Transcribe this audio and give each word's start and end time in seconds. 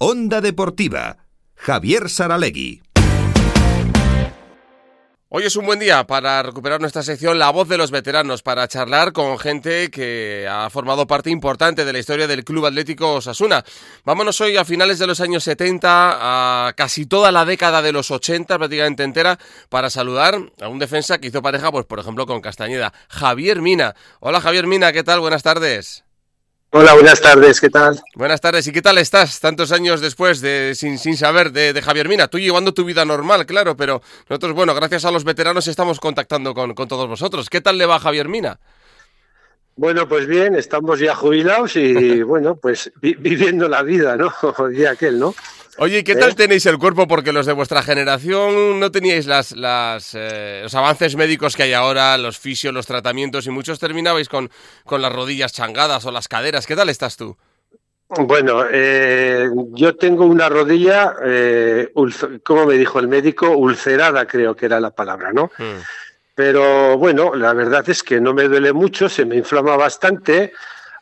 Onda 0.00 0.40
Deportiva, 0.40 1.16
Javier 1.56 2.08
Saralegui. 2.08 2.80
Hoy 5.28 5.42
es 5.42 5.56
un 5.56 5.66
buen 5.66 5.80
día 5.80 6.06
para 6.06 6.40
recuperar 6.44 6.80
nuestra 6.80 7.02
sección 7.02 7.40
La 7.40 7.50
voz 7.50 7.68
de 7.68 7.78
los 7.78 7.90
veteranos, 7.90 8.44
para 8.44 8.68
charlar 8.68 9.12
con 9.12 9.40
gente 9.40 9.90
que 9.90 10.46
ha 10.48 10.70
formado 10.70 11.08
parte 11.08 11.30
importante 11.30 11.84
de 11.84 11.92
la 11.92 11.98
historia 11.98 12.28
del 12.28 12.44
Club 12.44 12.66
Atlético 12.66 13.14
Osasuna. 13.14 13.64
Vámonos 14.04 14.40
hoy 14.40 14.56
a 14.56 14.64
finales 14.64 15.00
de 15.00 15.08
los 15.08 15.20
años 15.20 15.42
70, 15.42 16.68
a 16.68 16.72
casi 16.74 17.04
toda 17.04 17.32
la 17.32 17.44
década 17.44 17.82
de 17.82 17.90
los 17.90 18.12
80, 18.12 18.56
prácticamente 18.56 19.02
entera, 19.02 19.36
para 19.68 19.90
saludar 19.90 20.38
a 20.60 20.68
un 20.68 20.78
defensa 20.78 21.18
que 21.18 21.26
hizo 21.26 21.42
pareja, 21.42 21.72
pues 21.72 21.86
por 21.86 21.98
ejemplo, 21.98 22.24
con 22.24 22.40
Castañeda, 22.40 22.92
Javier 23.08 23.60
Mina. 23.60 23.96
Hola 24.20 24.40
Javier 24.40 24.68
Mina, 24.68 24.92
¿qué 24.92 25.02
tal? 25.02 25.18
Buenas 25.18 25.42
tardes. 25.42 26.04
Hola, 26.70 26.92
buenas 26.92 27.22
tardes, 27.22 27.62
¿qué 27.62 27.70
tal? 27.70 27.98
Buenas 28.14 28.42
tardes, 28.42 28.66
¿y 28.66 28.72
qué 28.72 28.82
tal 28.82 28.98
estás 28.98 29.40
tantos 29.40 29.72
años 29.72 30.02
después 30.02 30.42
de 30.42 30.74
sin, 30.74 30.98
sin 30.98 31.16
saber 31.16 31.50
de, 31.50 31.80
Javier 31.80 32.10
Mina? 32.10 32.28
Tú 32.28 32.38
llevando 32.38 32.74
tu 32.74 32.84
vida 32.84 33.06
normal, 33.06 33.46
claro, 33.46 33.74
pero 33.74 34.02
nosotros, 34.28 34.52
bueno, 34.52 34.74
gracias 34.74 35.06
a 35.06 35.10
los 35.10 35.24
veteranos 35.24 35.66
estamos 35.66 35.98
contactando 35.98 36.52
con, 36.52 36.74
todos 36.74 37.08
vosotros. 37.08 37.48
¿Qué 37.48 37.62
tal 37.62 37.78
le 37.78 37.86
va 37.86 37.96
a 37.96 38.00
Javier 38.00 38.28
Mina? 38.28 38.60
Bueno, 39.76 40.06
pues 40.06 40.26
bien, 40.26 40.56
estamos 40.56 41.00
ya 41.00 41.14
jubilados 41.14 41.74
y 41.76 42.22
bueno, 42.22 42.56
pues 42.56 42.92
viviendo 43.00 43.66
la 43.66 43.82
vida, 43.82 44.18
¿no? 44.18 44.34
Día 44.68 44.90
aquel, 44.90 45.18
¿no? 45.18 45.34
Oye, 45.80 46.02
¿qué 46.02 46.16
tal 46.16 46.30
¿Eh? 46.30 46.34
tenéis 46.34 46.66
el 46.66 46.76
cuerpo? 46.76 47.06
Porque 47.06 47.32
los 47.32 47.46
de 47.46 47.52
vuestra 47.52 47.82
generación 47.82 48.80
no 48.80 48.90
teníais 48.90 49.26
las, 49.26 49.52
las 49.52 50.12
eh, 50.14 50.60
los 50.64 50.74
avances 50.74 51.14
médicos 51.14 51.54
que 51.54 51.62
hay 51.62 51.72
ahora, 51.72 52.18
los 52.18 52.38
fisios, 52.38 52.74
los 52.74 52.86
tratamientos, 52.86 53.46
y 53.46 53.50
muchos 53.50 53.78
terminabais 53.78 54.28
con, 54.28 54.50
con 54.84 55.00
las 55.02 55.12
rodillas 55.12 55.52
changadas 55.52 56.04
o 56.04 56.10
las 56.10 56.26
caderas. 56.26 56.66
¿Qué 56.66 56.74
tal 56.74 56.88
estás 56.88 57.16
tú? 57.16 57.36
Bueno, 58.08 58.64
eh, 58.70 59.48
yo 59.72 59.94
tengo 59.94 60.24
una 60.24 60.48
rodilla, 60.48 61.14
como 62.42 62.66
me 62.66 62.74
dijo 62.74 62.98
el 62.98 63.06
médico, 63.06 63.50
ulcerada 63.50 64.26
creo 64.26 64.56
que 64.56 64.66
era 64.66 64.80
la 64.80 64.90
palabra, 64.90 65.32
¿no? 65.32 65.52
Hmm. 65.58 65.80
Pero 66.34 66.96
bueno, 66.98 67.34
la 67.34 67.52
verdad 67.52 67.88
es 67.88 68.02
que 68.02 68.20
no 68.20 68.32
me 68.32 68.44
duele 68.44 68.72
mucho, 68.72 69.08
se 69.08 69.24
me 69.24 69.36
inflama 69.36 69.76
bastante, 69.76 70.52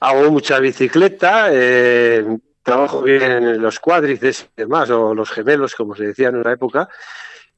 hago 0.00 0.30
mucha 0.30 0.58
bicicleta, 0.58 1.48
eh, 1.50 2.24
trabajo 2.66 3.00
bien 3.00 3.22
en 3.22 3.62
los 3.62 3.78
cuádrices 3.78 4.48
y 4.56 4.62
demás, 4.62 4.90
o 4.90 5.14
los 5.14 5.30
gemelos, 5.30 5.76
como 5.76 5.94
se 5.94 6.08
decía 6.08 6.28
en 6.28 6.36
una 6.36 6.52
época. 6.52 6.88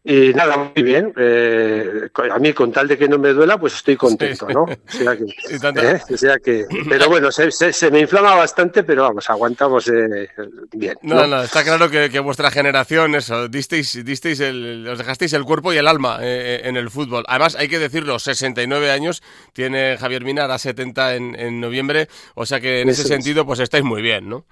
Y 0.05 0.33
nada, 0.33 0.56
muy 0.56 0.83
bien. 0.83 1.12
Eh, 1.17 2.09
a 2.31 2.39
mí, 2.39 2.53
con 2.53 2.70
tal 2.70 2.89
de 2.89 2.97
que 2.97 3.09
no 3.09 3.19
me 3.19 3.31
duela, 3.31 3.59
pues 3.59 3.75
estoy 3.75 3.97
contento, 3.97 4.47
¿no? 4.48 4.65
O 4.65 6.17
sea 6.17 6.39
que, 6.39 6.61
¿eh? 6.61 6.67
pero 6.89 7.09
bueno, 7.09 7.31
se, 7.33 7.91
me 7.91 8.00
inflama 8.00 8.34
bastante, 8.34 8.84
pero 8.84 9.03
vamos, 9.03 9.28
aguantamos 9.28 9.89
eh, 9.89 10.28
bien. 10.73 10.95
¿no? 11.03 11.27
no, 11.27 11.43
está 11.43 11.65
claro 11.65 11.91
que, 11.91 12.20
vuestra 12.20 12.50
generación, 12.50 13.15
eso, 13.15 13.48
disteis, 13.48 14.05
disteis 14.05 14.41
el, 14.41 14.87
os 14.89 14.98
dejasteis 14.98 15.33
el 15.33 15.45
cuerpo 15.45 15.72
y 15.72 15.78
el 15.78 15.89
alma 15.89 16.19
en 16.20 16.77
el 16.77 16.91
fútbol. 16.91 17.25
Además, 17.27 17.56
hay 17.56 17.69
que 17.69 17.78
decirlo, 17.78 18.19
69 18.19 18.91
años 18.91 19.22
tiene 19.55 19.97
Javier 19.98 20.25
Minar, 20.25 20.50
a 20.50 20.59
70 20.59 21.17
en, 21.17 21.34
en 21.34 21.61
noviembre, 21.61 22.09
o 22.34 22.45
sea 22.45 22.61
que 22.61 22.83
en 22.83 22.91
ese 22.91 23.05
sentido, 23.05 23.47
pues 23.47 23.61
estáis 23.61 23.84
muy 23.84 24.03
bien, 24.03 24.28
¿no? 24.28 24.45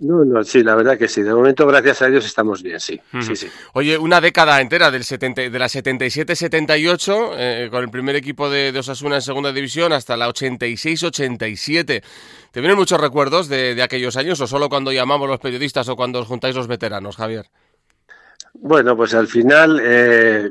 No, 0.00 0.24
no, 0.24 0.44
sí, 0.44 0.62
la 0.62 0.76
verdad 0.76 0.96
que 0.96 1.08
sí. 1.08 1.22
De 1.22 1.34
momento, 1.34 1.66
gracias 1.66 2.02
a 2.02 2.06
Dios, 2.06 2.24
estamos 2.24 2.62
bien, 2.62 2.78
sí. 2.78 3.00
sí, 3.20 3.34
sí. 3.34 3.48
Oye, 3.72 3.98
una 3.98 4.20
década 4.20 4.60
entera 4.60 4.92
del 4.92 5.02
70, 5.02 5.50
de 5.50 5.58
la 5.58 5.66
77-78, 5.66 7.30
eh, 7.36 7.68
con 7.70 7.82
el 7.82 7.90
primer 7.90 8.14
equipo 8.14 8.48
de, 8.48 8.76
Osasuna 8.78 9.16
en 9.16 9.22
segunda 9.22 9.52
división, 9.52 9.92
hasta 9.92 10.16
la 10.16 10.28
86-87. 10.28 12.02
¿Te 12.52 12.60
vienen 12.60 12.78
muchos 12.78 13.00
recuerdos 13.00 13.48
de, 13.48 13.82
aquellos 13.82 14.16
años 14.16 14.40
o 14.40 14.46
solo 14.46 14.68
cuando 14.68 14.92
llamamos 14.92 15.28
los 15.28 15.40
periodistas 15.40 15.88
o 15.88 15.96
cuando 15.96 16.20
os 16.20 16.28
juntáis 16.28 16.54
los 16.54 16.68
veteranos, 16.68 17.16
Javier? 17.16 17.46
Bueno, 18.54 18.96
pues 18.96 19.14
al 19.14 19.26
final 19.26 19.80
eh, 19.82 20.50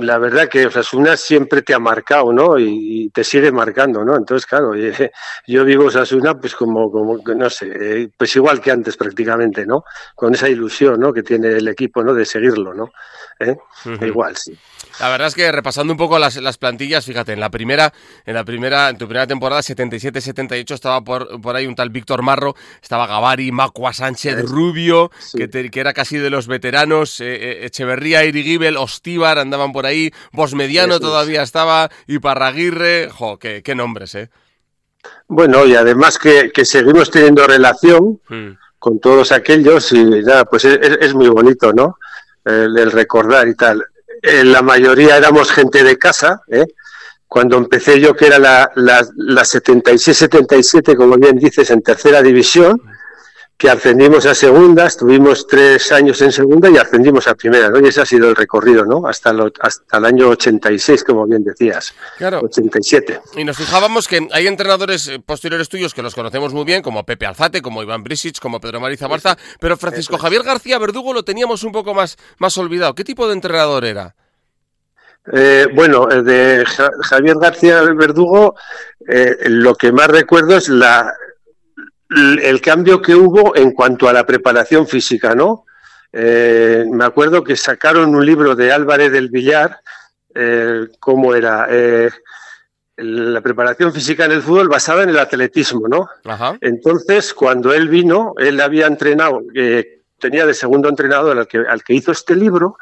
la 0.00 0.18
verdad 0.18 0.48
que 0.48 0.66
Osasuna 0.66 1.16
siempre 1.16 1.62
te 1.62 1.74
ha 1.74 1.78
marcado, 1.78 2.32
¿no? 2.32 2.58
Y, 2.58 3.10
te 3.12 3.24
sigue 3.24 3.50
marcando, 3.50 4.04
¿no? 4.04 4.16
Entonces, 4.16 4.46
claro, 4.46 4.72
yo 5.46 5.64
vivo 5.64 5.86
Osasuna 5.86 6.38
pues 6.38 6.54
como, 6.54 6.90
como, 6.90 7.18
no 7.18 7.50
sé, 7.50 7.70
eh, 7.74 8.08
pues 8.16 8.36
igual 8.36 8.60
que 8.60 8.70
antes 8.70 8.96
prácticamente, 8.96 9.66
¿no? 9.66 9.84
Con 10.14 10.34
esa 10.34 10.48
ilusión, 10.48 11.00
¿no? 11.00 11.12
Que 11.12 11.22
tiene 11.22 11.48
el 11.48 11.66
equipo, 11.68 12.04
¿no? 12.04 12.14
De 12.14 12.24
seguirlo, 12.24 12.72
¿no? 12.72 12.90
¿Eh? 13.40 13.56
Igual, 14.02 14.36
sí. 14.36 14.56
La 14.98 15.08
verdad 15.08 15.28
es 15.28 15.34
que 15.34 15.50
repasando 15.50 15.94
un 15.94 15.96
poco 15.96 16.18
las, 16.18 16.36
las, 16.36 16.58
plantillas, 16.58 17.06
fíjate, 17.06 17.32
en 17.32 17.40
la 17.40 17.48
primera, 17.48 17.92
en 18.26 18.34
la 18.34 18.44
primera, 18.44 18.90
en 18.90 18.98
tu 18.98 19.06
primera 19.06 19.26
temporada, 19.26 19.62
77-78, 19.62 20.74
estaba 20.74 21.02
por, 21.02 21.40
por 21.40 21.56
ahí 21.56 21.66
un 21.66 21.74
tal 21.74 21.88
Víctor 21.88 22.22
Marro, 22.22 22.54
estaba 22.82 23.06
Gavari, 23.06 23.50
Macua 23.50 23.94
Sánchez, 23.94 24.42
Rubio, 24.42 25.10
que, 25.34 25.48
que, 25.48 25.80
era 25.80 25.94
casi 25.94 26.18
de 26.18 26.28
los 26.28 26.48
veteranos, 26.48 27.20
eh, 27.20 27.34
eh, 27.34 27.66
Echeverría, 27.66 28.24
Irigibel, 28.24 28.76
Andaban 29.38 29.72
por 29.72 29.86
ahí, 29.86 30.12
Bosmediano 30.32 31.00
todavía 31.00 31.42
estaba, 31.42 31.90
y 32.06 32.18
Parraguirre, 32.18 33.08
jo, 33.10 33.38
qué, 33.38 33.62
qué 33.62 33.74
nombres, 33.74 34.14
eh. 34.14 34.30
Bueno, 35.28 35.64
y 35.66 35.74
además 35.74 36.18
que, 36.18 36.50
que 36.52 36.64
seguimos 36.64 37.10
teniendo 37.10 37.46
relación 37.46 38.20
hmm. 38.28 38.50
con 38.78 39.00
todos 39.00 39.32
aquellos, 39.32 39.92
y 39.92 40.04
nada, 40.04 40.44
pues 40.44 40.64
es, 40.64 40.78
es 41.00 41.14
muy 41.14 41.28
bonito, 41.28 41.72
¿no? 41.72 41.96
el 42.44 42.90
recordar 42.90 43.48
y 43.48 43.54
tal. 43.54 43.84
La 44.22 44.62
mayoría 44.62 45.16
éramos 45.16 45.50
gente 45.50 45.84
de 45.84 45.96
casa, 45.98 46.42
¿eh? 46.48 46.66
cuando 47.26 47.56
empecé 47.56 48.00
yo, 48.00 48.14
que 48.14 48.26
era 48.26 48.38
la, 48.38 48.70
la, 48.74 49.06
la 49.16 49.42
76-77, 49.42 50.96
como 50.96 51.16
bien 51.16 51.38
dices, 51.38 51.70
en 51.70 51.80
tercera 51.80 52.22
división, 52.22 52.82
que 53.60 53.68
ascendimos 53.68 54.24
a 54.24 54.34
segunda, 54.34 54.86
estuvimos 54.86 55.46
tres 55.46 55.92
años 55.92 56.22
en 56.22 56.32
segunda 56.32 56.70
y 56.70 56.78
ascendimos 56.78 57.28
a 57.28 57.34
primera, 57.34 57.68
¿no? 57.68 57.78
Y 57.78 57.88
ese 57.88 58.00
ha 58.00 58.06
sido 58.06 58.30
el 58.30 58.34
recorrido, 58.34 58.86
¿no? 58.86 59.06
Hasta, 59.06 59.34
hasta 59.60 59.98
el 59.98 60.04
año 60.06 60.30
86, 60.30 61.04
como 61.04 61.26
bien 61.26 61.44
decías. 61.44 61.92
Claro. 62.16 62.40
87. 62.42 63.20
Y 63.36 63.44
nos 63.44 63.58
fijábamos 63.58 64.08
que 64.08 64.26
hay 64.32 64.46
entrenadores 64.46 65.08
eh, 65.08 65.20
posteriores 65.20 65.68
tuyos 65.68 65.92
que 65.92 66.00
los 66.00 66.14
conocemos 66.14 66.54
muy 66.54 66.64
bien, 66.64 66.80
como 66.80 67.04
Pepe 67.04 67.26
Alzate, 67.26 67.60
como 67.60 67.82
Iván 67.82 68.02
Brisic, 68.02 68.40
como 68.40 68.62
Pedro 68.62 68.80
Mariza 68.80 69.08
Barza, 69.08 69.36
pero 69.60 69.76
Francisco 69.76 70.16
Javier 70.16 70.42
García 70.42 70.78
Verdugo 70.78 71.12
lo 71.12 71.22
teníamos 71.22 71.62
un 71.62 71.72
poco 71.72 71.92
más, 71.92 72.16
más 72.38 72.56
olvidado. 72.56 72.94
¿Qué 72.94 73.04
tipo 73.04 73.28
de 73.28 73.34
entrenador 73.34 73.84
era? 73.84 74.16
Eh, 75.34 75.66
bueno, 75.74 76.06
de 76.06 76.64
Javier 77.02 77.36
García 77.38 77.82
Verdugo, 77.82 78.54
eh, 79.06 79.36
lo 79.48 79.74
que 79.74 79.92
más 79.92 80.08
recuerdo 80.08 80.56
es 80.56 80.70
la, 80.70 81.12
el 82.10 82.60
cambio 82.60 83.00
que 83.00 83.14
hubo 83.14 83.54
en 83.56 83.72
cuanto 83.72 84.08
a 84.08 84.12
la 84.12 84.26
preparación 84.26 84.86
física, 84.86 85.34
¿no? 85.34 85.64
Eh, 86.12 86.84
me 86.90 87.04
acuerdo 87.04 87.44
que 87.44 87.56
sacaron 87.56 88.14
un 88.14 88.26
libro 88.26 88.56
de 88.56 88.72
Álvarez 88.72 89.12
del 89.12 89.30
Villar, 89.30 89.78
eh, 90.34 90.88
¿cómo 90.98 91.34
era? 91.34 91.66
Eh, 91.70 92.10
la 92.96 93.40
preparación 93.40 93.92
física 93.92 94.24
en 94.24 94.32
el 94.32 94.42
fútbol 94.42 94.68
basada 94.68 95.04
en 95.04 95.10
el 95.10 95.18
atletismo, 95.18 95.88
¿no? 95.88 96.08
Entonces, 96.60 97.32
cuando 97.32 97.72
él 97.72 97.88
vino, 97.88 98.34
él 98.38 98.60
había 98.60 98.86
entrenado, 98.86 99.40
tenía 100.18 100.44
de 100.44 100.52
segundo 100.52 100.88
entrenador 100.88 101.38
al 101.38 101.48
que, 101.48 101.58
al 101.58 101.82
que 101.82 101.94
hizo 101.94 102.12
este 102.12 102.36
libro, 102.36 102.76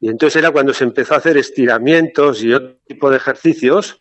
y 0.00 0.08
entonces 0.08 0.36
era 0.42 0.50
cuando 0.50 0.74
se 0.74 0.84
empezó 0.84 1.14
a 1.14 1.18
hacer 1.18 1.36
estiramientos 1.36 2.42
y 2.42 2.52
otro 2.52 2.78
tipo 2.84 3.10
de 3.10 3.18
ejercicios, 3.18 4.00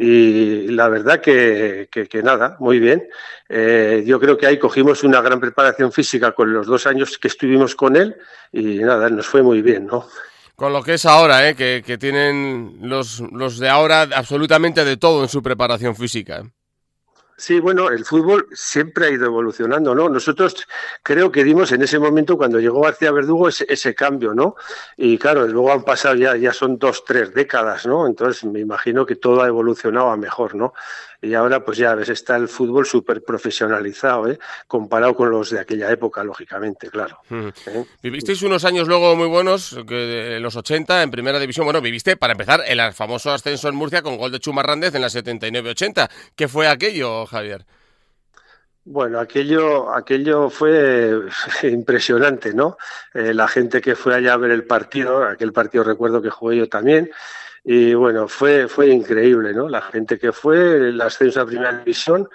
y 0.00 0.68
la 0.68 0.88
verdad 0.88 1.20
que, 1.20 1.88
que, 1.90 2.22
nada, 2.22 2.56
muy 2.60 2.78
bien. 2.78 3.08
Eh, 3.48 4.04
yo 4.06 4.20
creo 4.20 4.38
que 4.38 4.46
ahí 4.46 4.56
cogimos 4.56 5.02
una 5.02 5.20
gran 5.20 5.40
preparación 5.40 5.90
física 5.90 6.30
con 6.30 6.52
los 6.52 6.68
dos 6.68 6.86
años 6.86 7.18
que 7.18 7.26
estuvimos 7.26 7.74
con 7.74 7.96
él 7.96 8.16
y 8.52 8.78
nada, 8.78 9.10
nos 9.10 9.26
fue 9.26 9.42
muy 9.42 9.60
bien, 9.60 9.86
¿no? 9.86 10.06
Con 10.54 10.72
lo 10.72 10.84
que 10.84 10.94
es 10.94 11.04
ahora, 11.04 11.48
¿eh? 11.48 11.56
que, 11.56 11.82
que 11.84 11.98
tienen 11.98 12.78
los, 12.82 13.20
los 13.32 13.58
de 13.58 13.68
ahora 13.68 14.02
absolutamente 14.02 14.84
de 14.84 14.96
todo 14.96 15.22
en 15.22 15.28
su 15.28 15.42
preparación 15.42 15.96
física. 15.96 16.44
Sí, 17.38 17.60
bueno, 17.60 17.88
el 17.88 18.04
fútbol 18.04 18.48
siempre 18.52 19.06
ha 19.06 19.10
ido 19.10 19.26
evolucionando, 19.26 19.94
¿no? 19.94 20.08
Nosotros 20.08 20.66
creo 21.04 21.30
que 21.30 21.44
dimos 21.44 21.70
en 21.70 21.82
ese 21.82 22.00
momento 22.00 22.36
cuando 22.36 22.58
llegó 22.58 22.80
García 22.80 23.12
Verdugo 23.12 23.48
ese, 23.48 23.64
ese 23.68 23.94
cambio, 23.94 24.34
¿no? 24.34 24.56
Y 24.96 25.16
claro, 25.18 25.46
luego 25.46 25.72
han 25.72 25.84
pasado 25.84 26.16
ya, 26.16 26.36
ya 26.36 26.52
son 26.52 26.78
dos, 26.80 27.04
tres 27.04 27.32
décadas, 27.32 27.86
¿no? 27.86 28.08
Entonces 28.08 28.42
me 28.42 28.58
imagino 28.58 29.06
que 29.06 29.14
todo 29.14 29.40
ha 29.42 29.46
evolucionado 29.46 30.10
a 30.10 30.16
mejor, 30.16 30.56
¿no? 30.56 30.74
Y 31.20 31.34
ahora, 31.34 31.64
pues 31.64 31.78
ya 31.78 31.96
ves, 31.96 32.10
está 32.10 32.36
el 32.36 32.46
fútbol 32.46 32.86
súper 32.86 33.24
profesionalizado, 33.24 34.30
¿eh? 34.30 34.38
comparado 34.68 35.16
con 35.16 35.30
los 35.30 35.50
de 35.50 35.58
aquella 35.58 35.90
época, 35.90 36.22
lógicamente, 36.22 36.90
claro. 36.90 37.18
¿Eh? 37.30 37.84
Vivisteis 38.00 38.40
unos 38.42 38.64
años 38.64 38.86
luego 38.86 39.16
muy 39.16 39.26
buenos, 39.26 39.76
que 39.88 40.38
los 40.40 40.54
80 40.54 41.02
en 41.02 41.10
primera 41.10 41.40
división. 41.40 41.66
Bueno, 41.66 41.80
viviste, 41.80 42.16
para 42.16 42.34
empezar, 42.34 42.62
el 42.68 42.80
famoso 42.92 43.32
ascenso 43.32 43.68
en 43.68 43.74
Murcia 43.74 44.00
con 44.00 44.16
gol 44.16 44.30
de 44.30 44.38
Chumarrández 44.38 44.94
en 44.94 45.02
la 45.02 45.08
79-80. 45.08 46.08
¿Qué 46.36 46.46
fue 46.46 46.68
aquello, 46.68 47.26
Javier? 47.28 47.64
Bueno, 48.84 49.20
aquello, 49.20 49.94
aquello 49.94 50.48
fue 50.48 51.20
impresionante, 51.62 52.54
¿no? 52.54 52.78
Eh, 53.12 53.34
la 53.34 53.46
gente 53.46 53.80
que 53.80 53.94
fue 53.94 54.14
allá 54.14 54.32
a 54.32 54.38
ver 54.38 54.50
el 54.50 54.64
partido, 54.64 55.24
aquel 55.24 55.52
partido 55.52 55.84
recuerdo 55.84 56.22
que 56.22 56.30
jugué 56.30 56.56
yo 56.56 56.68
también, 56.68 57.10
y 57.64 57.92
bueno, 57.92 58.28
fue, 58.28 58.66
fue 58.66 58.88
increíble, 58.88 59.52
¿no? 59.52 59.68
La 59.68 59.82
gente 59.82 60.18
que 60.18 60.32
fue, 60.32 60.88
el 60.88 61.00
ascenso 61.02 61.42
a 61.42 61.46
primera 61.46 61.72
división, 61.72 62.28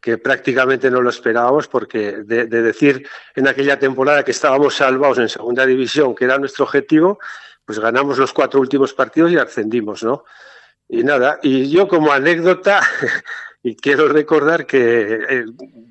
que 0.00 0.18
prácticamente 0.18 0.90
no 0.90 1.00
lo 1.00 1.10
esperábamos 1.10 1.68
porque 1.68 2.22
de, 2.24 2.46
decir 2.46 3.06
en 3.36 3.46
aquella 3.46 3.78
temporada 3.78 4.24
que 4.24 4.30
estábamos 4.30 4.74
salvados 4.74 5.18
en 5.18 5.28
segunda 5.28 5.66
división, 5.66 6.14
que 6.14 6.24
era 6.24 6.38
nuestro 6.38 6.64
objetivo, 6.64 7.20
pues 7.64 7.78
ganamos 7.78 8.18
los 8.18 8.32
cuatro 8.32 8.60
últimos 8.60 8.94
partidos 8.94 9.30
y 9.30 9.36
ascendimos, 9.36 10.02
¿no? 10.02 10.24
Y 10.88 11.04
nada, 11.04 11.38
y 11.42 11.70
yo 11.70 11.86
como 11.86 12.10
anécdota, 12.10 12.80
y 13.62 13.76
quiero 13.76 14.08
recordar 14.08 14.64
que 14.64 15.20
eh, 15.28 15.44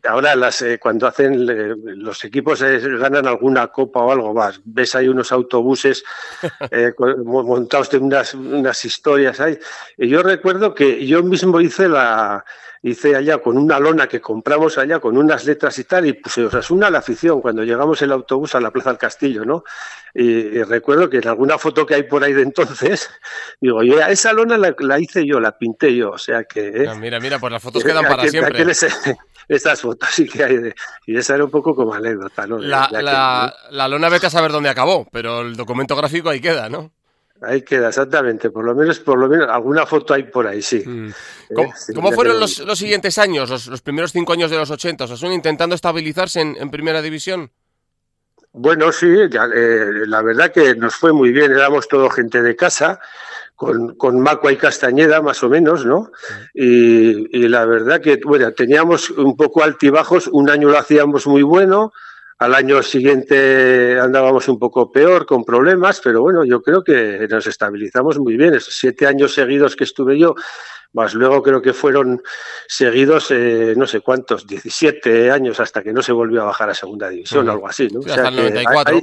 ahora 0.08 0.36
las, 0.36 0.62
eh, 0.64 0.80
cuando 0.80 1.06
hacen 1.06 1.48
eh, 1.48 1.76
los 1.78 2.24
equipos 2.24 2.62
ganan 2.62 3.28
alguna 3.28 3.68
copa 3.68 4.02
o 4.02 4.12
algo 4.12 4.34
más, 4.34 4.60
ves 4.66 4.96
ahí 4.96 5.08
unos 5.08 5.32
autobuses 5.32 6.04
montados 7.26 7.92
de 7.92 7.98
unas, 8.00 8.34
unas 8.34 8.84
historias 8.86 9.40
ahí. 9.40 9.60
Y 9.98 10.08
yo 10.10 10.24
recuerdo 10.24 10.74
que 10.74 11.06
yo 11.06 11.22
mismo 11.22 11.62
hice 11.62 11.88
la, 11.88 12.44
hice 12.82 13.16
allá 13.16 13.40
con 13.40 13.58
una 13.58 13.80
lona 13.80 14.08
que 14.08 14.22
compramos 14.22 14.78
allá 14.78 15.00
con 15.00 15.18
unas 15.18 15.46
letras 15.46 15.78
y 15.80 15.84
tal, 15.84 16.06
y 16.06 16.14
puse 16.14 16.46
Osasuna 16.46 16.90
la 16.90 17.00
afición 17.00 17.42
cuando 17.42 17.64
llegamos 17.64 18.02
el 18.02 18.12
autobús 18.12 18.56
a 18.56 18.62
la 18.62 18.72
Plaza 18.72 18.90
del 18.92 19.00
Castillo, 19.00 19.46
¿no? 19.46 19.64
Y, 20.14 20.64
recuerdo 20.64 21.10
que 21.10 21.18
en 21.18 21.28
alguna 21.28 21.58
foto 21.58 21.86
que 21.86 21.96
hay 21.96 22.04
por 22.04 22.24
ahí 22.24 22.34
de 22.34 22.42
entonces, 22.42 23.10
digo, 23.62 23.84
yo 23.84 24.00
esa 24.00 24.34
lona 24.34 24.58
la, 24.58 25.00
hice 25.00 25.26
yo, 25.26 25.40
la 25.40 25.58
pinté 25.58 25.96
yo, 25.96 26.12
o 26.12 26.18
sea 26.18 26.44
que... 26.44 26.68
¿eh? 26.68 26.96
mira, 27.00 27.20
mira, 27.20 27.40
pues 27.40 27.52
las 27.52 27.62
fotos 27.62 27.84
quedan 27.86 28.06
para 28.06 28.28
siempre. 28.28 28.66
estas 29.48 29.82
fotos 29.82 30.10
sí 30.10 30.28
que 30.28 30.44
hay, 30.44 30.58
de, 30.58 30.76
y 31.06 31.18
esa 31.18 31.36
era 31.36 31.46
un 31.46 31.52
poco 31.52 31.76
como 31.76 31.94
anécdota, 31.94 32.48
¿no? 32.48 32.58
la, 32.60 32.90
la, 32.92 33.54
la 33.70 33.88
lona 33.88 34.10
vete 34.10 34.28
a 34.28 34.30
saber 34.30 34.52
dónde 34.52 34.70
acabó, 34.70 35.08
pero 35.12 35.42
el 35.42 35.56
documento 35.56 35.96
gráfico 35.96 36.30
ahí 36.30 36.40
queda, 36.40 36.70
¿no? 36.70 36.92
Ahí 37.42 37.62
queda, 37.62 37.90
exactamente. 37.90 38.50
Por 38.50 38.66
lo 38.66 38.76
menos, 38.76 39.00
por 39.00 39.18
lo 39.18 39.30
menos, 39.30 39.48
alguna 39.50 39.86
foto 39.86 40.14
hay 40.14 40.24
por 40.24 40.46
ahí, 40.48 40.62
sí. 40.62 40.84
Mm. 40.86 41.12
¿Cómo, 41.96 42.10
eh, 42.10 42.16
fueron 42.16 42.40
los, 42.40 42.56
siguientes 42.76 43.18
años, 43.18 43.50
los, 43.50 43.82
primeros 43.82 44.12
cinco 44.12 44.34
años 44.34 44.52
de 44.52 44.58
los 44.58 44.70
80? 44.70 45.08
¿Son 45.08 45.32
intentando 45.32 45.76
estabilizarse 45.76 46.42
en, 46.42 46.70
primera 46.70 47.02
división? 47.02 47.52
Bueno, 48.52 48.92
sí, 48.92 49.08
eh, 49.08 49.86
la 50.08 50.22
verdad 50.22 50.52
que 50.52 50.76
nos 50.76 50.96
fue 50.96 51.14
muy 51.14 51.32
bien. 51.32 51.52
Éramos 51.52 51.88
todo 51.88 52.10
gente 52.10 52.42
de 52.42 52.56
casa, 52.56 53.00
con, 53.56 53.96
con 53.96 54.20
Macua 54.20 54.52
y 54.52 54.58
Castañeda, 54.58 55.22
más 55.22 55.42
o 55.44 55.50
menos, 55.50 55.86
¿no? 55.86 56.12
Y, 56.54 57.38
y 57.38 57.48
la 57.48 57.66
verdad 57.66 58.02
que, 58.02 58.20
bueno, 58.26 58.52
teníamos 58.52 59.12
un 59.12 59.38
poco 59.38 59.64
altibajos. 59.64 60.28
Un 60.28 60.50
año 60.50 60.70
lo 60.70 60.78
hacíamos 60.78 61.26
muy 61.26 61.44
bueno 61.44 61.94
al 62.40 62.56
año 62.56 62.82
siguiente 62.82 64.00
andábamos 64.00 64.48
un 64.48 64.58
poco 64.58 64.90
peor, 64.92 65.26
con 65.26 65.44
problemas, 65.44 66.00
pero 66.02 66.22
bueno, 66.22 66.46
yo 66.46 66.62
creo 66.62 66.84
que 66.84 67.28
nos 67.30 67.46
estabilizamos 67.48 68.18
muy 68.18 68.38
bien. 68.38 68.54
Esos 68.54 68.76
siete 68.76 69.06
años 69.06 69.34
seguidos 69.34 69.76
que 69.76 69.84
estuve 69.84 70.18
yo, 70.18 70.36
más 70.94 71.14
luego 71.14 71.44
creo 71.44 71.62
que 71.62 71.74
fueron 71.74 72.22
seguidos, 72.68 73.30
eh, 73.30 73.74
no 73.78 73.86
sé 73.86 74.02
cuántos, 74.02 74.48
17 74.48 75.30
años 75.30 75.60
hasta 75.60 75.84
que 75.84 75.94
no 75.94 76.02
se 76.02 76.12
volvió 76.12 76.42
a 76.42 76.46
bajar 76.46 76.70
a 76.70 76.74
segunda 76.74 77.10
división 77.10 77.48
o 77.48 77.52
algo 77.52 77.68
así. 77.68 77.88
¿no? 77.90 78.02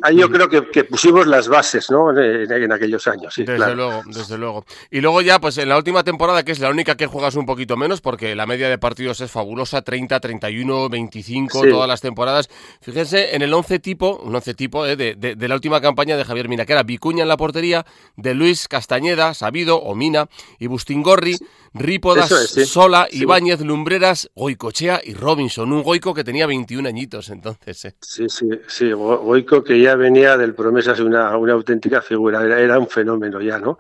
ahí, 0.03 0.17
yo 0.17 0.29
creo 0.29 0.49
que, 0.49 0.85
pusimos 0.85 1.27
las 1.27 1.49
bases 1.49 1.91
¿no? 1.91 2.11
en, 2.19 2.73
aquellos 2.73 3.07
años. 3.07 3.35
desde 3.37 3.75
luego, 3.75 4.03
desde 4.07 4.37
luego. 4.37 4.65
Y 4.91 5.01
luego 5.01 5.21
ya, 5.21 5.41
pues 5.41 5.59
en 5.59 5.69
la 5.69 5.77
última 5.77 6.03
temporada, 6.03 6.43
que 6.45 6.53
es 6.53 6.59
la 6.59 6.71
única 6.71 6.97
que 6.97 7.07
juegas 7.07 7.37
un 7.37 7.47
poquito 7.47 7.77
menos, 7.77 8.01
porque 8.01 8.35
la 8.35 8.47
media 8.47 8.69
de 8.69 8.79
partidos 8.79 9.21
es 9.21 9.31
fabulosa, 9.31 9.83
30, 9.83 10.19
31, 10.19 10.89
25, 10.89 11.63
todas 11.69 11.89
las 11.89 12.01
temporadas. 12.01 12.49
Fíjense 12.81 13.37
en 13.37 13.43
el 13.43 13.55
11 13.55 13.79
tipo, 13.79 14.17
un 14.25 14.35
11 14.35 14.55
tipo 14.55 14.87
eh, 14.87 14.97
de, 14.97 15.15
de, 15.15 15.49
la 15.49 15.55
última 15.55 15.81
campaña 15.81 16.17
de 16.17 16.25
Javier 16.25 16.49
Mina, 16.49 16.67
que 16.67 16.73
era 16.73 16.83
Vicuña 16.83 17.23
en 17.23 17.29
la 17.29 17.37
portería, 17.37 17.87
de 18.17 18.35
Luis 18.35 18.67
Castañeda, 18.67 19.35
Sabido, 19.35 19.77
Omina 19.79 20.29
y 20.59 20.67
Bustingorri 20.67 21.37
Rípodas, 21.79 22.29
Sola, 22.67 23.09
Ibáñez, 23.11 23.61
Lumbreras, 23.61 24.31
Goicochea 24.35 25.01
y 25.05 25.15
Robinson. 25.15 25.73
Un 25.73 25.83
Goico 25.83 26.15
que 26.15 26.25
tenía 26.25 26.47
21 26.47 26.89
añitos 26.89 27.31
entonces. 27.31 27.85
¿eh? 27.85 27.95
Sí, 28.01 28.29
sí, 28.29 28.49
sí. 28.67 28.93
Goico 28.93 29.63
que 29.63 29.81
ya 29.81 29.95
venía 29.97 30.37
del 30.37 30.55
Promesas, 30.55 31.01
una, 31.01 31.37
una 31.37 31.53
auténtica 31.53 32.03
figura. 32.03 32.43
Era, 32.43 32.79
un 32.79 32.89
fenómeno 32.89 33.41
ya, 33.41 33.59
¿no? 33.59 33.79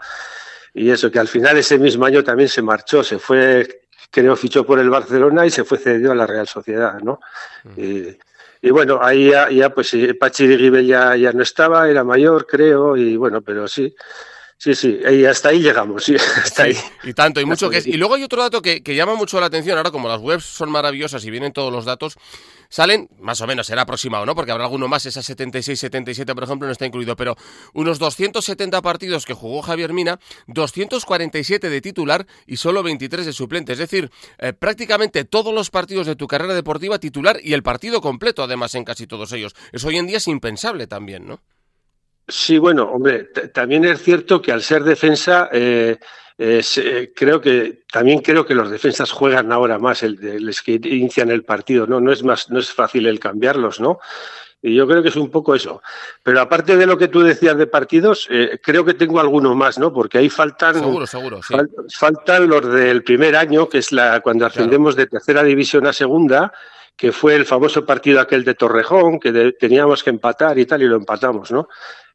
Y 0.75 0.91
eso, 0.91 1.11
que 1.11 1.19
al 1.19 1.29
final 1.29 1.57
ese 1.57 1.79
mismo 1.79 2.05
año 2.05 2.23
también 2.23 2.49
se 2.49 2.63
marchó, 2.63 3.03
se 3.03 3.19
fue, 3.19 3.83
creo, 4.11 4.37
fichó 4.37 4.65
por 4.65 4.79
el 4.79 4.91
Barcelona 4.91 5.47
y 5.47 5.51
se 5.51 5.65
fue 5.65 5.79
cedido 5.79 6.13
a 6.13 6.15
la 6.15 6.27
Real 6.27 6.47
Sociedad, 6.47 7.01
¿no? 7.01 7.21
Mm. 7.65 7.81
Y, 8.63 8.71
bueno, 8.71 8.99
ahí 9.01 9.31
ya, 9.31 9.71
pues 9.71 9.97
Pachi 10.19 10.47
de 10.47 10.87
ya, 10.87 11.15
ya 11.17 11.33
no 11.33 11.43
estaba, 11.43 11.89
era 11.89 12.03
mayor, 12.03 12.47
creo, 12.47 12.97
y 12.97 13.17
bueno, 13.17 13.41
pero 13.41 13.69
sí. 13.69 13.95
Sí, 14.59 14.75
sí, 14.75 14.99
y 15.11 15.27
hasta 15.27 15.51
ahí 15.51 15.61
llegamos, 15.61 16.05
sí, 16.05 16.17
hasta 16.43 16.63
ahí. 16.63 16.77
Y 17.05 17.13
tanto, 17.13 17.41
y 17.41 17.45
mucho 17.45 17.69
que 17.69 17.79
es. 17.79 17.87
Y 17.87 17.93
luego 17.99 18.15
hay 18.15 18.23
otro 18.23 18.41
dato 18.41 18.63
que, 18.63 18.81
llama 18.83 19.15
mucho 19.15 19.39
la 19.39 19.47
atención, 19.47 19.77
ahora 19.77 19.91
como 19.91 20.09
las 20.09 20.21
webs 20.21 20.45
son 20.45 20.71
maravillosas 20.71 21.23
y 21.27 21.31
vienen 21.31 21.53
todos 21.53 21.71
los 21.71 21.85
datos, 21.85 22.17
salen, 22.71 23.11
más 23.21 23.39
o 23.43 23.47
menos, 23.47 23.67
será 23.67 23.83
aproximado, 23.83 24.25
¿no? 24.25 24.35
Porque 24.35 24.53
habrá 24.53 24.65
alguno 24.65 24.89
más, 24.89 25.05
esa 25.05 25.21
76-77, 25.21 26.35
por 26.35 26.45
ejemplo, 26.45 26.67
no 26.67 26.73
está 26.73 26.87
incluido, 26.87 27.17
pero 27.17 27.37
unos 27.75 27.99
270 27.99 28.81
partidos 28.81 29.27
que 29.27 29.35
jugó 29.35 29.61
Javier 29.61 29.93
Mina, 29.93 30.19
247 30.47 31.69
de 31.69 31.81
titular 31.83 32.27
y 32.47 32.57
solo 32.57 32.83
23 32.83 33.27
de 33.27 33.33
suplente. 33.35 33.73
Es 33.75 33.79
decir, 33.79 34.11
eh, 34.39 34.55
prácticamente 34.55 35.25
todos 35.25 35.53
los 35.53 35.69
partidos 35.69 36.07
de 36.07 36.17
tu 36.17 36.27
carrera 36.27 36.55
deportiva 36.55 36.99
titular 36.99 37.39
y 37.43 37.53
el 37.53 37.63
partido 37.63 38.01
completo, 38.01 38.43
además, 38.43 38.75
en 38.75 38.85
casi 38.85 39.07
todos 39.07 39.33
ellos. 39.33 39.55
Eso 39.73 39.89
hoy 39.89 39.99
en 39.99 40.07
día 40.07 40.17
es 40.17 40.29
impensable 40.29 40.87
también, 40.87 41.27
¿no? 41.27 41.43
Sí, 42.29 42.59
bueno, 42.59 42.91
hombre, 42.91 43.25
también 43.53 43.85
es 43.85 44.03
cierto 44.03 44.43
que 44.43 44.51
al 44.51 44.63
ser 44.63 44.83
defensa, 44.83 45.49
eh, 45.53 45.97
eh, 46.39 47.13
creo 47.15 47.41
que 47.41 47.85
también 47.91 48.21
creo 48.21 48.45
que 48.45 48.55
los 48.55 48.71
defensas 48.71 49.13
juegan 49.13 49.53
ahora 49.53 49.79
más 49.79 50.03
el, 50.03 50.23
el, 50.25 50.55
que 50.65 50.73
inician 50.73 51.31
el 51.31 51.45
partido, 51.45 51.87
¿no? 51.87 52.01
No 52.01 52.13
es 52.13 52.25
más, 52.25 52.51
no 52.51 52.59
es 52.59 52.73
fácil 52.73 53.07
el 53.07 53.21
cambiarlos, 53.21 53.81
¿no? 53.81 54.01
Y 54.61 54.75
yo 54.75 54.89
creo 54.89 55.03
que 55.03 55.11
es 55.11 55.17
un 55.17 55.31
poco 55.31 55.55
eso. 55.55 55.81
Pero 56.25 56.41
aparte 56.41 56.77
de 56.77 56.87
lo 56.87 56.99
que 56.99 57.07
tú 57.07 57.23
decías 57.23 57.57
de 57.57 57.69
partidos, 57.69 58.27
eh, 58.31 58.59
creo 58.61 58.85
que 58.85 58.95
tengo 58.95 59.21
alguno 59.21 59.55
más, 59.55 59.79
¿no? 59.79 59.93
Porque 59.93 60.19
ahí 60.19 60.29
faltan, 60.29 60.75
seguro, 60.75 61.07
seguro, 61.07 61.41
sí. 61.43 61.55
faltan 61.95 62.49
los 62.49 62.67
del 62.73 63.05
primer 63.05 63.37
año, 63.37 63.69
que 63.69 63.79
es 63.79 63.93
la 63.93 64.21
cuando 64.21 64.47
ascendemos 64.47 64.97
de 64.97 65.07
tercera 65.07 65.45
división 65.45 65.87
a 65.87 65.93
segunda, 65.93 66.53
que 66.97 67.13
fue 67.13 67.35
el 67.35 67.45
famoso 67.45 67.85
partido 67.85 68.21
aquel 68.21 68.45
de 68.45 68.55
Torrejón, 68.55 69.21
que 69.21 69.53
teníamos 69.59 70.03
que 70.03 70.11
empatar 70.11 70.59
y 70.59 70.65
tal, 70.65 70.83
y 70.83 70.87
lo 70.87 70.97
empatamos, 70.97 71.51
¿no? 71.51 71.69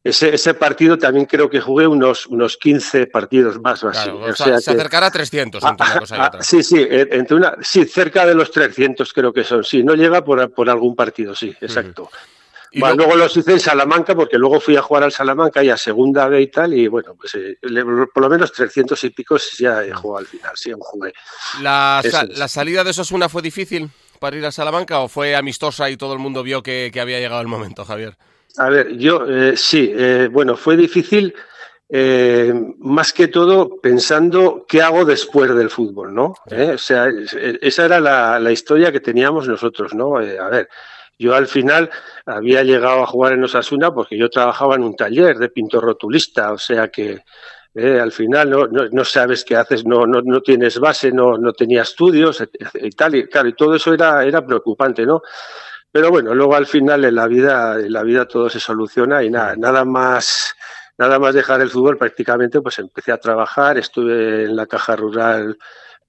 Ese, 0.03 0.33
ese, 0.33 0.55
partido 0.55 0.97
también 0.97 1.27
creo 1.27 1.47
que 1.47 1.61
jugué 1.61 1.85
unos, 1.85 2.25
unos 2.25 2.57
15 2.57 3.05
partidos 3.05 3.61
más 3.61 3.83
o 3.83 3.89
así. 3.89 4.09
o 4.09 4.35
sea, 4.35 4.59
se 4.59 4.71
acercará 4.71 5.07
a 5.07 5.11
300 5.11 5.63
entre 5.63 5.85
una 5.85 5.99
cosa 5.99 6.17
y 6.17 6.19
otra. 6.21 6.41
Sí, 6.41 6.63
sí, 6.63 6.87
entre 6.89 7.37
una, 7.37 7.55
sí, 7.61 7.85
cerca 7.85 8.25
de 8.25 8.33
los 8.33 8.49
300 8.49 9.13
creo 9.13 9.31
que 9.31 9.43
son. 9.43 9.63
Sí, 9.63 9.83
no 9.83 9.93
llega 9.93 10.23
por, 10.23 10.51
por 10.55 10.71
algún 10.71 10.95
partido, 10.95 11.35
sí, 11.35 11.55
exacto. 11.61 12.09
bueno, 12.73 12.95
luego 12.95 13.15
los 13.15 13.37
hice 13.37 13.51
en 13.51 13.59
Salamanca 13.59 14.15
porque 14.15 14.39
luego 14.39 14.59
fui 14.59 14.75
a 14.75 14.81
jugar 14.81 15.03
al 15.03 15.11
Salamanca 15.11 15.63
y 15.63 15.69
a 15.69 15.77
segunda 15.77 16.27
B 16.27 16.41
y 16.41 16.47
tal 16.47 16.73
y 16.73 16.87
bueno, 16.87 17.13
pues 17.13 17.35
eh, 17.35 17.59
por 18.11 18.23
lo 18.23 18.29
menos 18.29 18.51
300 18.51 19.03
y 19.03 19.09
pico 19.11 19.37
ya 19.59 19.83
he 19.83 19.93
jugado 19.93 20.17
al 20.17 20.25
final, 20.25 20.53
sí, 20.55 20.71
jugué. 20.79 21.13
La, 21.61 22.01
¿La 22.29 22.47
salida 22.47 22.83
de 22.83 22.89
Osasuna 22.89 23.29
fue 23.29 23.43
difícil 23.43 23.87
para 24.21 24.37
ir 24.37 24.45
a 24.45 24.51
Salamanca 24.51 24.99
o 24.99 25.07
fue 25.07 25.35
amistosa 25.35 25.89
y 25.89 25.97
todo 25.97 26.13
el 26.13 26.19
mundo 26.19 26.43
vio 26.43 26.61
que, 26.61 26.91
que 26.93 27.01
había 27.01 27.19
llegado 27.19 27.41
el 27.41 27.47
momento, 27.47 27.83
Javier? 27.83 28.15
A 28.57 28.69
ver, 28.69 28.95
yo 28.95 29.25
eh, 29.27 29.57
sí, 29.57 29.91
eh, 29.95 30.29
bueno, 30.31 30.55
fue 30.55 30.77
difícil 30.77 31.33
eh, 31.89 32.53
más 32.77 33.13
que 33.13 33.29
todo 33.29 33.81
pensando 33.81 34.63
qué 34.69 34.83
hago 34.83 35.05
después 35.05 35.55
del 35.55 35.71
fútbol, 35.71 36.13
¿no? 36.13 36.35
O 36.45 36.77
sea, 36.77 37.07
esa 37.61 37.85
era 37.85 37.99
la, 37.99 38.51
historia 38.51 38.91
que 38.91 38.99
teníamos 38.99 39.47
nosotros, 39.47 39.95
¿no? 39.95 40.17
a 40.17 40.49
ver, 40.49 40.69
yo 41.17 41.33
al 41.33 41.47
final 41.47 41.89
había 42.27 42.61
llegado 42.61 43.01
a 43.01 43.07
jugar 43.07 43.33
en 43.33 43.43
Osasuna 43.43 43.91
porque 43.91 44.19
yo 44.19 44.29
trabajaba 44.29 44.75
en 44.75 44.83
un 44.83 44.95
taller 44.95 45.39
de 45.39 45.49
pintor 45.49 45.83
rotulista, 45.83 46.51
o 46.51 46.59
sea 46.59 46.89
que 46.89 47.23
al 47.75 48.11
final 48.11 48.49
no, 48.49 48.67
no, 48.67 49.05
sabes 49.05 49.45
qué 49.45 49.55
haces, 49.55 49.85
no, 49.85 50.05
no, 50.05 50.21
no 50.21 50.41
tienes 50.41 50.79
base, 50.79 51.11
no, 51.11 51.37
no 51.37 51.53
tenía 51.53 51.83
estudios 51.83 52.43
y 52.73 52.89
tal, 52.91 53.15
y 53.15 53.27
claro, 53.27 53.47
y 53.49 53.53
todo 53.53 53.75
eso 53.75 53.93
era, 53.93 54.23
era 54.25 54.45
preocupante, 54.45 55.05
¿no? 55.05 55.21
Pero 55.91 56.09
bueno, 56.09 56.33
luego 56.33 56.55
al 56.55 56.67
final 56.67 57.03
en 57.05 57.15
la 57.15 57.27
vida, 57.27 57.79
en 57.79 57.91
la 57.91 58.03
vida 58.03 58.27
todo 58.27 58.49
se 58.49 58.59
soluciona 58.59 59.23
y 59.23 59.29
nada, 59.29 59.55
nada 59.55 59.85
más, 59.85 60.55
nada 60.97 61.19
más 61.19 61.33
dejar 61.33 61.61
el 61.61 61.69
fútbol 61.69 61.97
prácticamente, 61.97 62.61
pues 62.61 62.79
empecé 62.79 63.11
a 63.11 63.17
trabajar, 63.17 63.77
estuve 63.77 64.45
en 64.45 64.55
la 64.55 64.67
caja 64.67 64.95
rural 64.95 65.57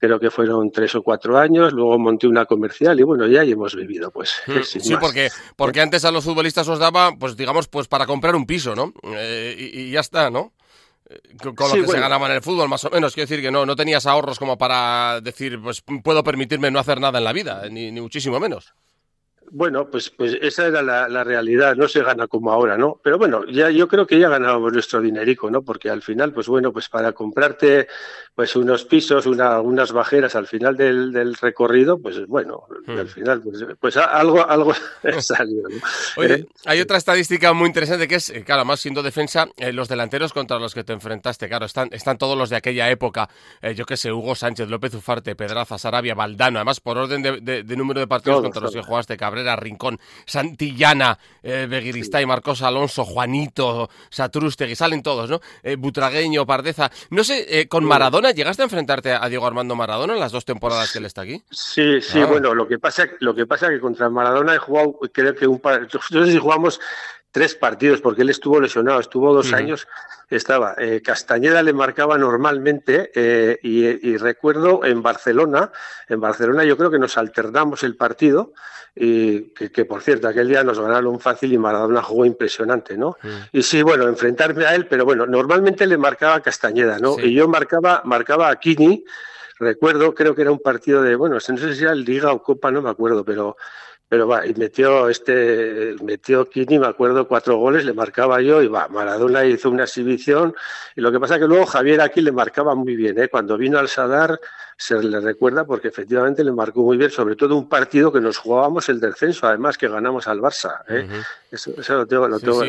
creo 0.07 0.19
que 0.19 0.29
fueron 0.29 0.69
tres 0.69 0.93
o 0.95 1.01
cuatro 1.01 1.37
años, 1.37 1.71
luego 1.71 1.97
monté 1.97 2.27
una 2.27 2.45
comercial 2.45 2.99
y 2.99 3.03
bueno, 3.03 3.25
ya 3.25 3.41
hemos 3.43 3.73
vivido, 3.73 4.11
pues. 4.11 4.33
Mm, 4.47 4.61
sí, 4.63 4.95
porque, 4.99 5.29
porque 5.55 5.79
antes 5.79 6.03
a 6.03 6.11
los 6.11 6.25
futbolistas 6.25 6.67
os 6.67 6.77
daba, 6.77 7.15
pues 7.17 7.37
digamos, 7.37 7.69
pues 7.69 7.87
para 7.87 8.05
comprar 8.05 8.35
un 8.35 8.45
piso, 8.45 8.75
¿no? 8.75 8.93
Eh, 9.15 9.55
y, 9.57 9.91
ya 9.91 10.01
está, 10.01 10.29
¿no? 10.29 10.51
Eh, 11.09 11.19
con, 11.37 11.69
lo 11.69 11.75
que 11.75 11.87
se 11.87 11.99
ganaba 11.99 12.27
en 12.27 12.33
el 12.33 12.41
fútbol, 12.41 12.69
más 12.69 12.85
o 12.85 12.89
menos. 12.89 13.13
Quiero 13.13 13.27
decir 13.27 13.43
que 13.43 13.51
no, 13.51 13.65
no 13.65 13.75
tenías 13.75 14.05
ahorros 14.05 14.39
como 14.39 14.57
para 14.57 15.21
decir, 15.21 15.61
pues 15.61 15.83
puedo 16.03 16.23
permitirme 16.23 16.71
no 16.71 16.79
hacer 16.79 16.99
nada 16.99 17.17
en 17.17 17.23
la 17.23 17.33
vida, 17.33 17.67
ni, 17.69 17.91
ni 17.91 18.01
muchísimo 18.01 18.39
menos. 18.39 18.73
Bueno, 19.55 19.87
pues, 19.87 20.09
pues 20.09 20.35
esa 20.41 20.65
era 20.65 20.81
la, 20.81 21.23
realidad, 21.23 21.75
no 21.75 21.87
se 21.87 22.01
gana 22.01 22.25
como 22.25 22.51
ahora, 22.51 22.75
¿no? 22.75 22.99
Pero 23.03 23.19
bueno, 23.19 23.45
ya 23.45 23.69
yo 23.69 23.87
creo 23.87 24.07
que 24.07 24.17
ya 24.17 24.27
ganábamos 24.27 24.73
nuestro 24.73 24.99
dinerico, 24.99 25.51
¿no? 25.51 25.61
Porque 25.61 25.91
al 25.91 26.01
final, 26.01 26.33
pues 26.33 26.47
bueno, 26.47 26.73
pues 26.73 26.89
para 26.89 27.11
comprarte 27.11 27.87
pues 28.33 28.55
unos 28.55 28.83
pisos, 28.85 29.27
una, 29.27 29.61
unas 29.61 29.91
bajeras 29.91 30.35
al 30.35 30.47
final 30.47 30.75
del, 30.75 31.35
recorrido, 31.35 31.99
pues 31.99 32.25
bueno, 32.25 32.63
hmm. 32.87 32.97
al 32.97 33.07
final, 33.07 33.41
pues, 33.43 33.63
pues 33.79 33.97
algo, 33.97 34.43
algo 34.49 34.73
salió. 35.19 35.61
¿no? 35.69 35.77
Oye, 36.17 36.33
eh, 36.33 36.45
hay 36.65 36.81
otra 36.81 36.97
estadística 36.97 37.53
muy 37.53 37.67
interesante 37.67 38.07
que 38.07 38.15
es, 38.15 38.31
eh, 38.31 38.43
claro, 38.43 38.65
más 38.65 38.79
siendo 38.79 39.03
defensa, 39.03 39.47
eh, 39.57 39.71
los 39.71 39.87
delanteros 39.87 40.33
contra 40.33 40.57
los 40.57 40.73
que 40.73 40.83
te 40.83 40.93
enfrentaste, 40.93 41.47
claro, 41.47 41.67
están, 41.67 41.89
están 41.91 42.17
todos 42.17 42.35
los 42.35 42.49
de 42.49 42.55
aquella 42.55 42.89
época, 42.89 43.29
yo 43.75 43.85
qué 43.85 43.97
sé, 43.97 44.11
Hugo 44.11 44.33
Sánchez, 44.33 44.67
López 44.67 44.95
Ufarte, 44.95 45.35
Pedraza, 45.35 45.77
Sarabia, 45.77 46.15
Valdano, 46.15 46.57
además 46.57 46.79
por 46.79 46.97
orden 46.97 47.21
de, 47.21 47.63
número 47.75 47.99
de 47.99 48.07
partidos 48.07 48.41
contra 48.41 48.61
los 48.61 48.73
que 48.73 48.81
jugaste, 48.81 49.15
Cabrera, 49.15 49.42
Rincón, 49.55 49.99
Santillana, 50.25 51.19
eh, 51.41 51.67
Beguiristay, 51.69 52.25
Marcos 52.25 52.61
Alonso, 52.61 53.05
Juanito, 53.05 53.89
Satrustegui, 54.09 54.75
salen 54.75 55.03
todos, 55.03 55.29
¿no? 55.29 55.39
Eh, 55.61 55.75
Butragueño, 55.75 56.45
Pardeza. 56.45 56.89
No 57.09 57.23
sé, 57.23 57.45
eh, 57.59 57.67
con 57.67 57.85
Maradona, 57.85 58.31
¿llegaste 58.31 58.63
a 58.63 58.65
enfrentarte 58.65 59.13
a 59.13 59.27
Diego 59.29 59.45
Armando 59.45 59.75
Maradona 59.75 60.13
en 60.13 60.19
las 60.19 60.31
dos 60.31 60.45
temporadas 60.45 60.91
que 60.91 60.99
él 60.99 61.05
está 61.05 61.21
aquí? 61.21 61.41
Sí, 61.51 62.01
sí, 62.01 62.21
ah. 62.21 62.25
bueno, 62.25 62.53
lo 62.53 62.67
que 62.67 62.79
pasa 62.79 63.07
lo 63.19 63.35
que 63.35 63.45
pasa 63.45 63.69
que 63.69 63.79
contra 63.79 64.09
Maradona 64.09 64.55
he 64.55 64.57
jugado, 64.57 64.99
creo 65.11 65.35
que 65.35 65.47
un 65.47 65.59
par, 65.59 65.81
no 66.11 66.25
sé 66.25 66.31
si 66.31 66.37
jugamos 66.37 66.79
tres 67.33 67.55
partidos, 67.55 67.99
porque 67.99 68.21
él 68.21 68.29
estuvo 68.29 68.61
lesionado, 68.61 68.99
estuvo 68.99 69.33
dos 69.33 69.53
años, 69.53 69.87
estaba. 70.29 70.75
Eh, 70.77 71.01
Castañeda 71.03 71.63
le 71.63 71.73
marcaba 71.73 72.15
normalmente 72.15 73.11
eh, 73.15 73.57
y, 73.63 74.17
recuerdo 74.17 74.85
en 74.85 75.01
Barcelona, 75.01 75.71
en 76.07 76.21
Barcelona 76.21 76.63
yo 76.63 76.77
creo 76.77 76.91
que 76.91 76.99
nos 76.99 77.17
alternamos 77.17 77.81
el 77.81 77.95
partido 77.95 78.53
y 78.95 79.45
que, 79.55 79.85
por 79.85 80.03
cierto 80.03 80.27
aquel 80.27 80.47
día 80.47 80.63
nos 80.63 80.79
ganaron 80.79 81.19
fácil 81.19 81.51
y 81.51 81.57
Maradona 81.57 82.03
jugó 82.03 82.23
impresionante, 82.23 82.95
¿no? 82.95 83.17
Y 83.51 83.63
sí, 83.63 83.81
bueno, 83.81 84.07
enfrentarme 84.07 84.67
a 84.67 84.75
él, 84.75 84.85
pero 84.85 85.03
bueno, 85.03 85.25
normalmente 85.25 85.87
le 85.87 85.97
marcaba 85.97 86.39
Castañeda, 86.39 86.99
¿no? 86.99 87.19
Y 87.19 87.33
yo 87.33 87.47
marcaba, 87.47 88.03
marcaba 88.05 88.49
a 88.49 88.55
Kini, 88.57 89.03
recuerdo, 89.57 90.13
creo 90.13 90.35
que 90.35 90.43
era 90.43 90.51
un 90.51 90.59
partido 90.59 91.01
de, 91.01 91.15
bueno, 91.15 91.35
no 91.35 91.39
sé 91.39 91.75
si 91.75 91.81
era 91.81 91.93
el 91.93 92.05
Liga 92.05 92.31
o 92.31 92.43
Copa, 92.43 92.69
no 92.69 92.83
me 92.83 92.91
acuerdo, 92.91 93.25
pero 93.25 93.57
pero 94.13 94.27
va, 94.27 94.45
y 94.45 94.53
metió 94.53 95.09
este, 95.09 95.95
metió 96.03 96.47
Kini, 96.47 96.77
me 96.77 96.85
acuerdo, 96.85 97.27
cuatro 97.27 97.57
goles, 97.57 97.83
le 97.83 97.93
marcaba 97.93 98.39
yo, 98.41 98.61
y 98.61 98.67
va, 98.67 98.87
Maradona 98.87 99.43
hizo 99.43 99.71
una 99.71 99.85
exhibición, 99.85 100.53
y 100.95 101.01
lo 101.01 101.11
que 101.11 101.19
pasa 101.19 101.39
que 101.39 101.47
luego 101.47 101.65
Javier 101.65 101.99
aquí 101.99 102.21
le 102.21 102.31
marcaba 102.31 102.75
muy 102.75 102.95
bien, 102.95 103.19
¿eh? 103.19 103.27
cuando 103.27 103.57
vino 103.57 103.79
al 103.79 103.89
Sadar 103.89 104.39
se 104.77 105.01
le 105.01 105.19
recuerda 105.19 105.65
porque 105.65 105.87
efectivamente 105.87 106.43
le 106.43 106.51
marcó 106.51 106.83
muy 106.83 106.95
bien, 106.95 107.09
sobre 107.09 107.35
todo 107.35 107.55
un 107.55 107.67
partido 107.67 108.11
que 108.11 108.21
nos 108.21 108.37
jugábamos 108.37 108.87
el 108.89 108.99
descenso, 108.99 109.47
además 109.47 109.79
que 109.79 109.87
ganamos 109.87 110.27
al 110.27 110.41
Barça. 110.41 110.81
¿eh? 110.89 111.07
eso, 111.49 111.71
lo 111.89 112.05
tengo, 112.05 112.27
lo 112.27 112.39
tengo 112.39 112.61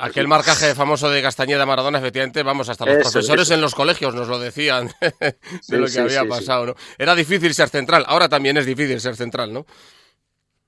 Aquel 0.00 0.28
marcaje 0.28 0.76
famoso 0.76 1.10
de 1.10 1.20
Castañeda 1.20 1.66
Maradona, 1.66 1.98
efectivamente, 1.98 2.44
vamos, 2.44 2.68
hasta 2.68 2.86
los 2.86 2.98
profesores 2.98 3.50
en 3.50 3.60
los 3.60 3.74
colegios 3.74 4.14
nos 4.14 4.28
lo 4.28 4.38
decían 4.38 4.88
de 5.00 5.78
lo 5.78 5.88
que 5.88 5.98
había 5.98 6.24
pasado. 6.26 6.66
¿no? 6.66 6.74
Era 6.96 7.16
difícil 7.16 7.54
ser 7.54 7.70
central, 7.70 8.04
ahora 8.06 8.28
también 8.28 8.56
es 8.56 8.66
difícil 8.66 9.00
ser 9.00 9.16
central, 9.16 9.52
¿no? 9.52 9.66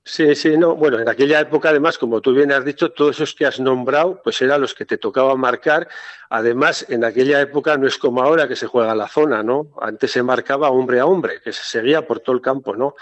Sí, 0.05 0.35
sí, 0.35 0.57
no. 0.57 0.75
Bueno, 0.75 0.99
en 0.99 1.07
aquella 1.07 1.39
época, 1.39 1.69
además, 1.69 1.97
como 1.97 2.19
tú 2.19 2.33
bien 2.33 2.51
has 2.51 2.65
dicho, 2.65 2.91
todos 2.91 3.15
esos 3.15 3.33
que 3.33 3.45
has 3.45 3.59
nombrado, 3.61 4.21
pues 4.21 4.41
eran 4.41 4.59
los 4.59 4.73
que 4.73 4.85
te 4.85 4.97
tocaba 4.97 5.35
marcar. 5.35 5.87
Además, 6.29 6.85
en 6.89 7.05
aquella 7.05 7.39
época 7.39 7.77
no 7.77 7.87
es 7.87 7.97
como 7.97 8.21
ahora 8.21 8.47
que 8.47 8.57
se 8.57 8.67
juega 8.67 8.93
la 8.95 9.07
zona, 9.07 9.43
¿no? 9.43 9.69
Antes 9.81 10.11
se 10.11 10.21
marcaba 10.21 10.69
hombre 10.71 10.99
a 10.99 11.05
hombre, 11.05 11.39
que 11.41 11.53
se 11.53 11.63
seguía 11.63 12.05
por 12.05 12.19
todo 12.19 12.35
el 12.35 12.41
campo, 12.41 12.75
¿no? 12.75 12.95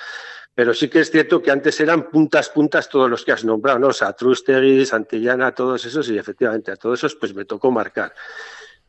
Pero 0.53 0.75
sí 0.75 0.89
que 0.89 0.99
es 0.99 1.09
cierto 1.09 1.41
que 1.41 1.49
antes 1.49 1.79
eran 1.79 2.09
puntas, 2.11 2.49
puntas 2.49 2.87
todos 2.87 3.09
los 3.09 3.25
que 3.25 3.31
has 3.31 3.43
nombrado, 3.43 3.79
¿no? 3.79 3.87
O 3.87 3.93
sea, 3.93 4.13
Trustegui, 4.13 4.85
Santillana, 4.85 5.55
todos 5.55 5.83
esos, 5.85 6.07
y 6.09 6.19
efectivamente 6.19 6.71
a 6.71 6.75
todos 6.75 6.99
esos 6.99 7.15
pues 7.15 7.33
me 7.33 7.45
tocó 7.45 7.71
marcar 7.71 8.13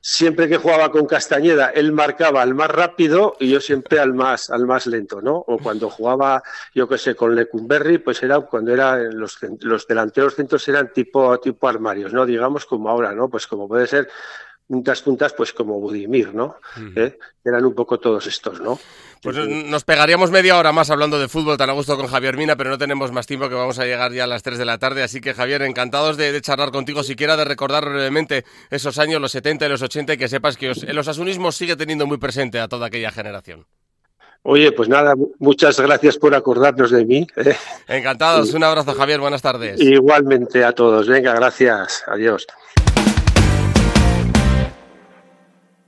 siempre 0.04 0.48
que 0.48 0.56
jugaba 0.56 0.90
con 0.90 1.06
Castañeda, 1.06 1.70
él 1.70 1.92
marcaba 1.92 2.42
al 2.42 2.54
más 2.54 2.68
rápido 2.68 3.36
y 3.38 3.48
yo 3.48 3.60
siempre 3.60 4.00
al 4.00 4.12
más, 4.12 4.50
al 4.50 4.66
más 4.66 4.88
lento, 4.88 5.22
¿no? 5.22 5.36
O 5.36 5.58
cuando 5.58 5.88
jugaba, 5.88 6.42
yo 6.74 6.88
qué 6.88 6.98
sé, 6.98 7.14
con 7.14 7.36
Lecumberri, 7.36 7.98
pues 7.98 8.20
era 8.24 8.40
cuando 8.40 8.74
eran 8.74 9.16
los, 9.16 9.38
los 9.60 9.86
delanteros 9.86 10.34
centros 10.34 10.66
eran 10.66 10.92
tipo, 10.92 11.38
tipo 11.38 11.68
armarios, 11.68 12.12
¿no? 12.12 12.26
Digamos 12.26 12.66
como 12.66 12.90
ahora, 12.90 13.12
¿no? 13.12 13.30
Pues 13.30 13.46
como 13.46 13.68
puede 13.68 13.86
ser 13.86 14.08
puntas 14.66 15.02
puntas, 15.02 15.32
pues 15.32 15.52
como 15.52 15.78
Budimir, 15.80 16.34
¿no? 16.34 16.56
¿Eh? 16.96 17.18
Eran 17.44 17.64
un 17.64 17.74
poco 17.74 17.98
todos 17.98 18.26
estos, 18.26 18.60
¿no? 18.60 18.78
Pues 19.22 19.36
nos 19.36 19.84
pegaríamos 19.84 20.32
media 20.32 20.58
hora 20.58 20.72
más 20.72 20.90
hablando 20.90 21.20
de 21.20 21.28
fútbol 21.28 21.56
tan 21.56 21.70
a 21.70 21.74
gusto 21.74 21.96
con 21.96 22.08
Javier 22.08 22.36
Mina, 22.36 22.56
pero 22.56 22.70
no 22.70 22.78
tenemos 22.78 23.12
más 23.12 23.26
tiempo 23.26 23.48
que 23.48 23.54
vamos 23.54 23.78
a 23.78 23.84
llegar 23.84 24.12
ya 24.12 24.24
a 24.24 24.26
las 24.26 24.42
3 24.42 24.58
de 24.58 24.64
la 24.64 24.78
tarde. 24.78 25.04
Así 25.04 25.20
que 25.20 25.32
Javier, 25.32 25.62
encantados 25.62 26.16
de, 26.16 26.40
charlar 26.40 26.72
contigo, 26.72 27.04
siquiera 27.04 27.36
de 27.36 27.44
recordar 27.44 27.84
brevemente 27.88 28.44
esos 28.70 28.98
años, 28.98 29.20
los 29.20 29.30
70 29.30 29.66
y 29.66 29.68
los 29.68 29.82
80, 29.82 30.14
y 30.14 30.16
que 30.16 30.28
sepas 30.28 30.56
que 30.56 30.72
el 30.72 30.98
osasunismo 30.98 31.52
sigue 31.52 31.76
teniendo 31.76 32.04
muy 32.04 32.18
presente 32.18 32.58
a 32.58 32.66
toda 32.66 32.88
aquella 32.88 33.12
generación. 33.12 33.64
Oye, 34.44 34.72
pues 34.72 34.88
nada, 34.88 35.14
muchas 35.38 35.78
gracias 35.78 36.18
por 36.18 36.34
acordarnos 36.34 36.90
de 36.90 37.04
mí. 37.04 37.26
¿eh? 37.36 37.54
Encantados, 37.86 38.52
un 38.54 38.64
abrazo 38.64 38.92
Javier, 38.92 39.20
buenas 39.20 39.40
tardes. 39.40 39.80
Igualmente 39.80 40.64
a 40.64 40.72
todos, 40.72 41.06
venga, 41.06 41.32
gracias, 41.32 42.02
adiós. 42.08 42.48